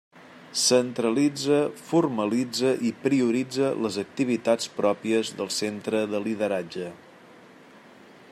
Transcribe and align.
Centralitza, 0.59 1.59
formalitza 1.89 2.71
i 2.89 2.93
prioritza 3.03 3.69
les 3.87 4.01
activitats 4.05 4.73
pròpies 4.81 5.33
del 5.43 5.55
Centre 5.61 6.03
de 6.15 6.25
Lideratge. 6.27 6.91